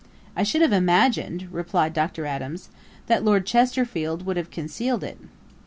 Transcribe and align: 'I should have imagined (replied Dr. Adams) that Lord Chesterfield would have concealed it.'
'I 0.35 0.41
should 0.41 0.61
have 0.63 0.73
imagined 0.73 1.47
(replied 1.51 1.93
Dr. 1.93 2.25
Adams) 2.25 2.69
that 3.05 3.23
Lord 3.23 3.45
Chesterfield 3.45 4.25
would 4.25 4.35
have 4.35 4.49
concealed 4.49 5.03
it.' 5.03 5.19